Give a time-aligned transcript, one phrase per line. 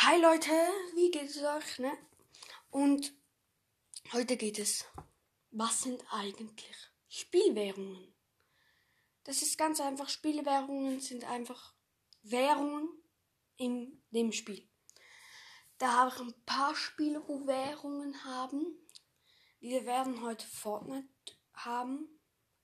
[0.00, 0.50] Hi Leute,
[0.94, 1.90] wie geht es euch, ne?
[2.70, 3.14] Und
[4.12, 4.84] heute geht es,
[5.52, 6.76] was sind eigentlich
[7.08, 8.14] Spielwährungen?
[9.24, 11.72] Das ist ganz einfach, Spielwährungen sind einfach
[12.22, 12.90] Währungen
[13.56, 14.68] in dem Spiel.
[15.78, 18.66] Da habe ich ein paar Spiele, wo Währungen haben.
[19.60, 21.08] Wir werden heute Fortnite
[21.54, 22.20] haben,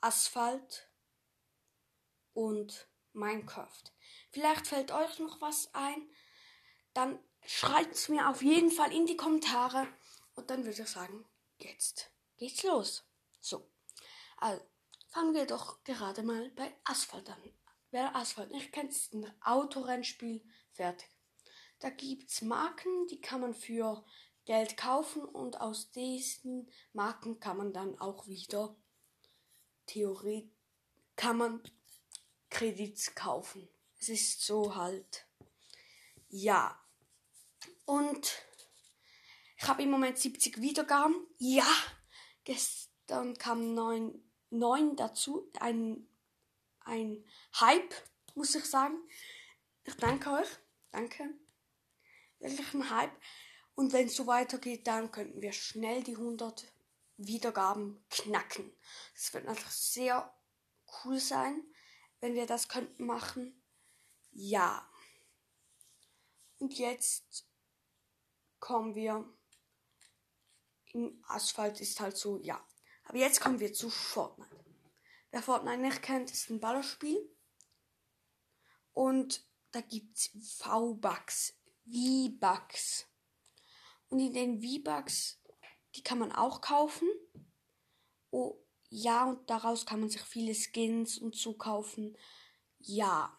[0.00, 0.88] Asphalt
[2.34, 3.82] und Minecraft.
[4.30, 6.08] Vielleicht fällt euch noch was ein
[6.96, 9.86] dann schreibt es mir auf jeden Fall in die Kommentare.
[10.34, 11.24] Und dann würde ich sagen,
[11.58, 13.04] jetzt geht's los.
[13.40, 13.68] So,
[14.38, 14.62] also
[15.08, 17.42] fangen wir doch gerade mal bei Asphalt an.
[17.90, 21.08] Wer Asphalt nicht kennt, ist ein Autorennspiel fertig.
[21.78, 24.04] Da gibt es Marken, die kann man für
[24.44, 28.76] Geld kaufen und aus diesen Marken kann man dann auch wieder
[29.86, 30.50] Theorie
[31.16, 31.62] kann man
[32.50, 33.68] Kredits kaufen.
[33.98, 35.26] Es ist so halt.
[36.28, 36.78] Ja,
[37.86, 38.42] und
[39.56, 41.14] ich habe im Moment 70 Wiedergaben.
[41.38, 41.66] Ja,
[42.44, 45.50] gestern kam 9, 9 dazu.
[45.58, 46.06] Ein,
[46.80, 47.24] ein
[47.58, 47.94] Hype,
[48.34, 48.96] muss ich sagen.
[49.84, 50.48] Ich danke euch.
[50.90, 51.30] Danke.
[52.38, 53.16] Wirklich ein Hype.
[53.74, 56.66] Und wenn es so weitergeht, dann könnten wir schnell die 100
[57.16, 58.72] Wiedergaben knacken.
[59.14, 60.34] Das wird natürlich sehr
[61.04, 61.62] cool sein,
[62.20, 63.62] wenn wir das könnten machen.
[64.32, 64.86] Ja.
[66.58, 67.46] Und jetzt
[68.66, 69.24] kommen wir.
[70.86, 72.60] Im Asphalt ist halt so, ja.
[73.04, 74.64] Aber jetzt kommen wir zu Fortnite.
[75.30, 77.16] Wer Fortnite nicht kennt, ist ein Ballerspiel.
[78.92, 81.54] Und da gibt es V-Bucks,
[81.84, 83.06] V-Bucks.
[84.08, 85.40] Und in den V-Bucks,
[85.94, 87.08] die kann man auch kaufen.
[88.30, 92.18] Oh, ja, und daraus kann man sich viele Skins und so kaufen.
[92.80, 93.38] Ja.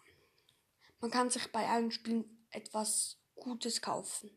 [1.02, 4.32] Man kann sich bei allen Spielen etwas Gutes kaufen.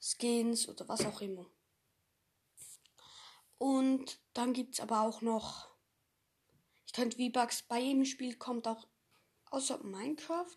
[0.00, 1.46] Skins oder was auch immer.
[3.58, 5.68] Und dann gibt es aber auch noch,
[6.86, 8.86] ich könnte V-Bucks bei jedem Spiel kommt auch,
[9.50, 10.56] außer Minecraft,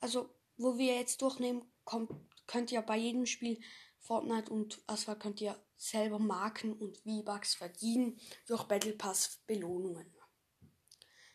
[0.00, 2.10] also wo wir jetzt durchnehmen, kommt,
[2.46, 3.60] könnt ihr bei jedem Spiel
[3.98, 10.14] Fortnite und Asphalt könnt ihr selber Marken und V-Bucks verdienen durch Battle Pass Belohnungen.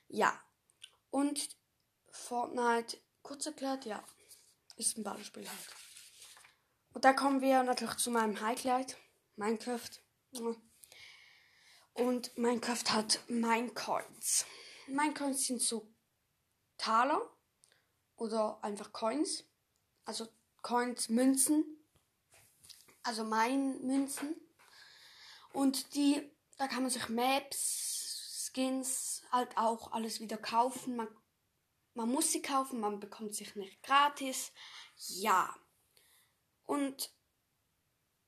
[0.08, 0.40] Ja,
[1.10, 1.58] und
[2.12, 4.04] Fortnite, kurz erklärt, ja,
[4.76, 5.93] ist ein Ballerspiel halt.
[6.94, 8.98] Und da kommen wir natürlich zu meinem Highlight,
[9.36, 9.90] Minecraft.
[11.94, 14.46] Und Minecraft hat Minecoins.
[14.88, 15.94] Minecoins sind so
[16.78, 17.22] Taler
[18.16, 19.44] oder einfach Coins.
[20.06, 20.28] Also
[20.62, 21.66] Coins, Münzen.
[23.04, 24.36] Also Mein-Münzen.
[25.52, 30.96] Und die, da kann man sich Maps, Skins, halt auch alles wieder kaufen.
[30.96, 31.08] Man,
[31.96, 34.52] man muss sie kaufen, man bekommt sich nicht gratis.
[34.96, 35.56] Ja.
[36.66, 37.14] Und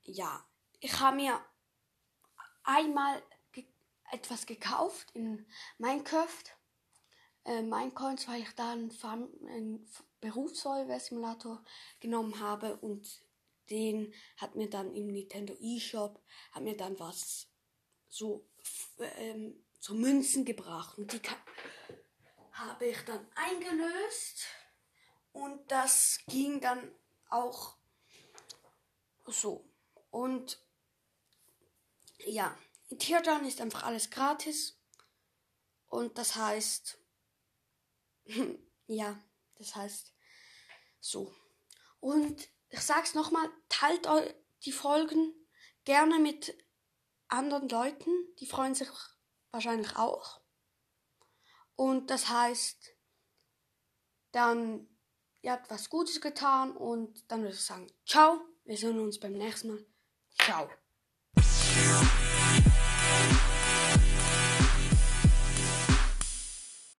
[0.02, 0.44] ja,
[0.80, 1.40] ich habe mir
[2.64, 3.66] einmal ge
[4.10, 5.46] etwas gekauft in
[5.78, 6.44] Minecraft.
[7.44, 8.90] Äh, Minecoins, weil ich da einen,
[9.48, 9.88] einen
[10.20, 11.62] Berufsfeuerwehr-Simulator
[12.00, 13.22] genommen habe und
[13.70, 16.20] den hat mir dann im Nintendo eShop,
[16.52, 17.48] hat mir dann was
[18.08, 18.44] so,
[19.18, 21.20] ähm, so Münzen gebracht und die
[22.52, 24.46] habe ich dann eingelöst
[25.32, 26.90] und das ging dann
[27.28, 27.76] auch
[29.32, 29.68] so.
[30.10, 30.60] Und
[32.24, 32.56] ja,
[32.88, 34.80] in Teardown ist einfach alles gratis.
[35.88, 36.98] Und das heißt,
[38.86, 39.22] ja,
[39.56, 40.14] das heißt
[41.00, 41.34] so.
[42.00, 44.08] Und ich sag's nochmal, teilt
[44.64, 45.34] die Folgen
[45.84, 46.56] gerne mit
[47.28, 48.10] anderen Leuten.
[48.38, 48.88] Die freuen sich
[49.50, 50.40] wahrscheinlich auch.
[51.76, 52.94] Und das heißt,
[54.32, 54.88] dann,
[55.42, 58.40] ihr habt was Gutes getan und dann würde ich sagen, ciao.
[58.66, 59.78] Wir sehen uns beim nächsten Mal.
[60.42, 60.68] Ciao.